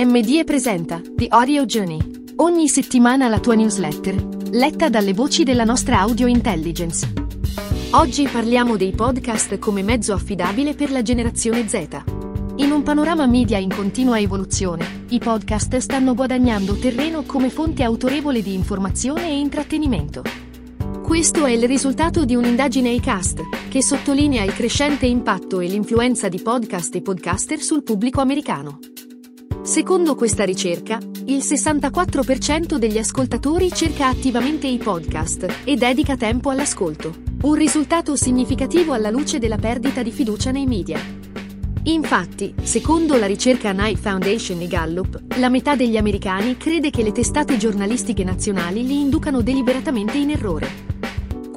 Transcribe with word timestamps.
MDE 0.00 0.44
presenta 0.44 1.00
The 1.16 1.26
Audio 1.26 1.64
Journey. 1.64 1.98
Ogni 2.36 2.68
settimana 2.68 3.26
la 3.26 3.40
tua 3.40 3.56
newsletter, 3.56 4.14
letta 4.52 4.88
dalle 4.88 5.12
voci 5.12 5.42
della 5.42 5.64
nostra 5.64 5.98
audio 5.98 6.28
intelligence. 6.28 7.12
Oggi 7.90 8.28
parliamo 8.28 8.76
dei 8.76 8.92
podcast 8.92 9.58
come 9.58 9.82
mezzo 9.82 10.12
affidabile 10.12 10.74
per 10.74 10.92
la 10.92 11.02
generazione 11.02 11.66
Z. 11.66 11.88
In 12.58 12.70
un 12.70 12.84
panorama 12.84 13.26
media 13.26 13.58
in 13.58 13.74
continua 13.74 14.20
evoluzione, 14.20 15.06
i 15.08 15.18
podcast 15.18 15.78
stanno 15.78 16.14
guadagnando 16.14 16.78
terreno 16.78 17.24
come 17.24 17.50
fonte 17.50 17.82
autorevole 17.82 18.40
di 18.40 18.54
informazione 18.54 19.30
e 19.30 19.40
intrattenimento. 19.40 20.22
Questo 21.02 21.44
è 21.44 21.50
il 21.50 21.66
risultato 21.66 22.24
di 22.24 22.36
un'indagine 22.36 22.90
ICAST, 22.90 23.68
che 23.68 23.82
sottolinea 23.82 24.44
il 24.44 24.54
crescente 24.54 25.06
impatto 25.06 25.58
e 25.58 25.66
l'influenza 25.66 26.28
di 26.28 26.40
podcast 26.40 26.94
e 26.94 27.02
podcaster 27.02 27.60
sul 27.60 27.82
pubblico 27.82 28.20
americano. 28.20 28.78
Secondo 29.68 30.14
questa 30.14 30.44
ricerca, 30.44 30.98
il 31.26 31.40
64% 31.40 32.76
degli 32.76 32.96
ascoltatori 32.96 33.70
cerca 33.70 34.06
attivamente 34.06 34.66
i 34.66 34.78
podcast 34.78 35.60
e 35.64 35.76
dedica 35.76 36.16
tempo 36.16 36.48
all'ascolto, 36.48 37.14
un 37.42 37.52
risultato 37.52 38.16
significativo 38.16 38.94
alla 38.94 39.10
luce 39.10 39.38
della 39.38 39.58
perdita 39.58 40.02
di 40.02 40.10
fiducia 40.10 40.52
nei 40.52 40.64
media. 40.64 40.98
Infatti, 41.82 42.54
secondo 42.62 43.18
la 43.18 43.26
ricerca 43.26 43.72
Knight 43.72 43.98
Foundation 43.98 44.58
e 44.62 44.68
Gallup, 44.68 45.36
la 45.36 45.50
metà 45.50 45.76
degli 45.76 45.98
americani 45.98 46.56
crede 46.56 46.88
che 46.88 47.02
le 47.02 47.12
testate 47.12 47.58
giornalistiche 47.58 48.24
nazionali 48.24 48.86
li 48.86 48.98
inducano 48.98 49.42
deliberatamente 49.42 50.16
in 50.16 50.30
errore. 50.30 50.97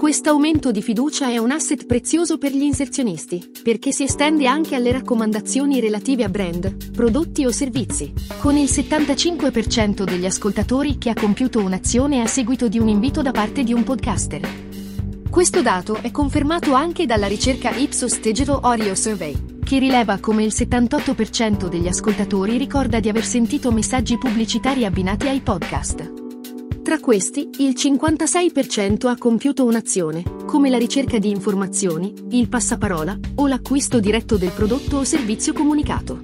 Questo 0.02 0.32
aumento 0.32 0.72
di 0.72 0.82
fiducia 0.82 1.30
è 1.30 1.38
un 1.38 1.52
asset 1.52 1.86
prezioso 1.86 2.40
per 2.40 2.54
gli 2.54 2.64
inserzionisti, 2.64 3.52
perché 3.62 3.92
si 3.92 4.02
estende 4.02 4.48
anche 4.48 4.73
alle 4.73 4.92
raccomandazioni 4.92 5.80
relative 5.80 6.23
a 6.23 6.28
brand, 6.28 6.90
prodotti 6.92 7.46
o 7.46 7.52
servizi, 7.52 8.12
con 8.40 8.58
il 8.58 8.68
75% 8.68 10.04
degli 10.04 10.26
ascoltatori 10.26 10.98
che 10.98 11.12
ha 11.12 11.14
compiuto 11.14 11.59
un'azione 11.59 12.20
a 12.20 12.25
seguito 12.25 12.67
di 12.67 12.80
un 12.80 12.88
invito 12.88 13.22
da 13.22 13.30
parte 13.30 13.62
di 13.62 13.73
un 13.73 13.84
podcaster. 13.84 14.42
Questo 15.30 15.62
dato 15.62 15.94
è 16.02 16.09
confermato 16.09 16.73
anche 16.73 17.06
dalla 17.06 17.28
ricerca 17.28 17.70
Ipsos 17.70 18.20
Digital 18.22 18.58
Audio 18.64 18.95
Survey, 18.95 19.59
che 19.64 19.78
rileva 19.78 20.18
come 20.18 20.44
il 20.44 20.52
78% 20.52 21.68
degli 21.68 21.88
ascoltatori 21.88 22.58
ricorda 22.58 23.00
di 23.00 23.08
aver 23.08 23.23
sentito 23.23 23.72
messaggi 23.72 24.18
pubblicitari 24.18 24.84
abbinati 24.84 25.28
ai 25.28 25.42
podcast. 25.42 26.20
Tra 26.84 27.00
questi, 27.00 27.48
il 27.60 27.76
56% 27.78 29.08
ha 29.08 29.16
compiuto 29.16 29.66
un'azione, 29.66 30.24
come 30.46 30.70
la 30.70 30.80
ricerca 30.80 31.20
di 31.20 31.30
informazioni, 31.30 32.12
il 32.32 32.50
passaparola 32.50 33.18
o 33.36 33.48
l'acquisto 33.48 34.00
diretto 34.00 34.36
del 34.36 34.50
prodotto 34.50 34.98
o 34.98 35.04
servizio 35.04 35.54
comunicato. 35.54 36.20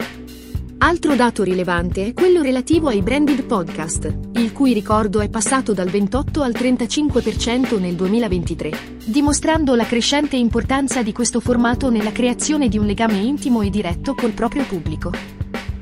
Altro 0.79 1.15
dato 1.15 1.43
rilevante 1.43 2.07
è 2.07 2.13
quello 2.13 2.41
relativo 2.41 2.87
ai 2.87 3.01
branded 3.01 3.43
podcast, 3.43 4.11
il 4.33 4.51
cui 4.51 4.73
ricordo 4.73 5.21
è 5.21 5.29
passato 5.29 5.73
dal 5.73 5.89
28 5.89 6.41
al 6.41 6.51
35% 6.51 7.79
nel 7.79 7.93
2023, 7.93 8.71
dimostrando 9.05 9.75
la 9.75 9.85
crescente 9.85 10.37
importanza 10.37 11.03
di 11.03 11.13
questo 11.13 11.39
formato 11.39 11.91
nella 11.91 12.11
creazione 12.11 12.67
di 12.67 12.79
un 12.79 12.87
legame 12.87 13.17
intimo 13.17 13.61
e 13.61 13.69
diretto 13.69 14.15
col 14.15 14.31
proprio 14.31 14.63
pubblico. 14.65 15.36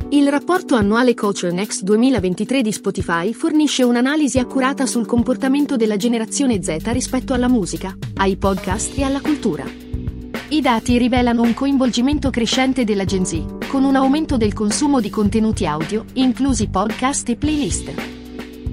Il 0.09 0.29
rapporto 0.29 0.75
annuale 0.75 1.15
Culture 1.15 1.51
Next 1.51 1.81
2023 1.81 2.61
di 2.61 2.71
Spotify 2.71 3.33
fornisce 3.33 3.81
un'analisi 3.81 4.37
accurata 4.37 4.85
sul 4.85 5.07
comportamento 5.07 5.77
della 5.77 5.97
generazione 5.97 6.61
Z 6.61 6.77
rispetto 6.91 7.33
alla 7.33 7.47
musica, 7.47 7.97
ai 8.17 8.37
podcast 8.37 8.95
e 8.97 9.03
alla 9.03 9.19
cultura. 9.19 9.65
I 10.49 10.61
dati 10.61 10.99
rivelano 10.99 11.41
un 11.41 11.55
coinvolgimento 11.55 12.29
crescente 12.29 12.83
della 12.83 13.03
Gen 13.03 13.25
Z, 13.25 13.67
con 13.67 13.83
un 13.83 13.95
aumento 13.95 14.37
del 14.37 14.53
consumo 14.53 15.01
di 15.01 15.09
contenuti 15.09 15.65
audio, 15.65 16.05
inclusi 16.13 16.67
podcast 16.67 17.27
e 17.29 17.35
playlist. 17.35 17.93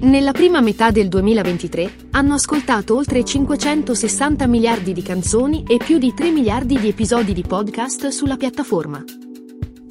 Nella 0.01 0.33
prima 0.33 0.61
metà 0.61 0.91
del 0.91 1.07
2023 1.07 1.93
hanno 2.11 2.35
ascoltato 2.35 2.95
oltre 2.95 3.25
560 3.25 4.45
miliardi 4.45 4.93
di 4.93 5.01
canzoni 5.01 5.63
e 5.67 5.77
più 5.77 5.97
di 5.97 6.13
3 6.13 6.29
miliardi 6.29 6.79
di 6.79 6.89
episodi 6.89 7.33
di 7.33 7.41
podcast 7.41 8.09
sulla 8.09 8.37
piattaforma. 8.37 9.03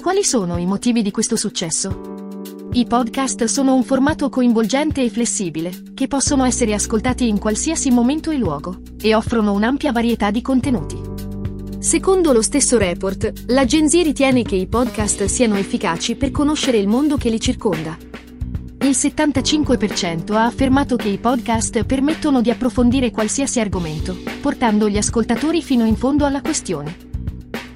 Quali 0.03 0.25
sono 0.25 0.57
i 0.57 0.65
motivi 0.65 1.01
di 1.01 1.11
questo 1.11 1.37
successo? 1.37 2.49
I 2.73 2.85
podcast 2.85 3.45
sono 3.45 3.73
un 3.73 3.85
formato 3.85 4.27
coinvolgente 4.27 5.01
e 5.01 5.09
flessibile, 5.09 5.71
che 5.93 6.09
possono 6.09 6.43
essere 6.43 6.73
ascoltati 6.73 7.29
in 7.29 7.39
qualsiasi 7.39 7.89
momento 7.89 8.29
e 8.29 8.35
luogo, 8.35 8.81
e 9.01 9.15
offrono 9.15 9.53
un'ampia 9.53 9.93
varietà 9.93 10.29
di 10.29 10.41
contenuti. 10.41 10.99
Secondo 11.79 12.33
lo 12.33 12.41
stesso 12.41 12.77
report, 12.77 13.45
la 13.47 13.63
Gen 13.63 13.87
Z 13.87 13.93
ritiene 13.93 14.43
che 14.43 14.57
i 14.57 14.67
podcast 14.67 15.23
siano 15.23 15.55
efficaci 15.55 16.15
per 16.15 16.31
conoscere 16.31 16.79
il 16.79 16.89
mondo 16.89 17.15
che 17.15 17.29
li 17.29 17.39
circonda. 17.39 17.97
Il 18.81 18.89
75% 18.89 20.33
ha 20.33 20.43
affermato 20.43 20.97
che 20.97 21.07
i 21.07 21.17
podcast 21.17 21.85
permettono 21.85 22.41
di 22.41 22.49
approfondire 22.49 23.09
qualsiasi 23.09 23.61
argomento, 23.61 24.17
portando 24.41 24.89
gli 24.89 24.97
ascoltatori 24.97 25.61
fino 25.61 25.85
in 25.85 25.95
fondo 25.95 26.25
alla 26.25 26.41
questione. 26.41 27.11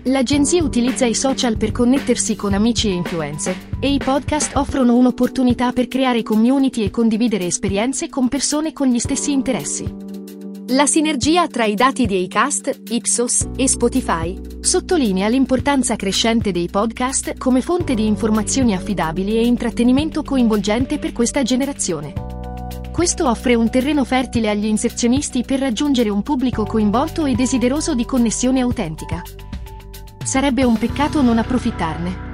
La 0.07 0.23
Gen 0.23 0.45
Z 0.45 0.53
utilizza 0.61 1.05
i 1.05 1.13
social 1.13 1.57
per 1.57 1.73
connettersi 1.73 2.37
con 2.37 2.53
amici 2.53 2.87
e 2.87 2.93
influencer, 2.93 3.55
e 3.81 3.91
i 3.91 3.97
podcast 3.97 4.55
offrono 4.55 4.95
un'opportunità 4.95 5.73
per 5.73 5.89
creare 5.89 6.23
community 6.23 6.85
e 6.85 6.89
condividere 6.89 7.45
esperienze 7.45 8.07
con 8.07 8.29
persone 8.29 8.71
con 8.71 8.87
gli 8.87 8.99
stessi 8.99 9.33
interessi. 9.33 9.85
La 10.67 10.85
sinergia 10.85 11.47
tra 11.47 11.65
i 11.65 11.75
dati 11.75 12.05
di 12.05 12.23
Acast, 12.23 12.83
Ipsos 12.87 13.47
e 13.57 13.67
Spotify 13.67 14.39
sottolinea 14.61 15.27
l'importanza 15.27 15.97
crescente 15.97 16.51
dei 16.51 16.69
podcast 16.69 17.37
come 17.37 17.59
fonte 17.59 17.93
di 17.93 18.05
informazioni 18.05 18.73
affidabili 18.73 19.35
e 19.35 19.45
intrattenimento 19.45 20.23
coinvolgente 20.23 20.99
per 20.99 21.11
questa 21.11 21.43
generazione. 21.43 22.13
Questo 22.93 23.27
offre 23.27 23.55
un 23.55 23.69
terreno 23.69 24.05
fertile 24.05 24.49
agli 24.49 24.67
inserzionisti 24.67 25.43
per 25.43 25.59
raggiungere 25.59 26.07
un 26.07 26.23
pubblico 26.23 26.65
coinvolto 26.65 27.25
e 27.25 27.35
desideroso 27.35 27.93
di 27.93 28.05
connessione 28.05 28.61
autentica. 28.61 29.21
Sarebbe 30.27 30.65
un 30.65 30.77
peccato 30.77 31.21
non 31.21 31.37
approfittarne. 31.37 32.26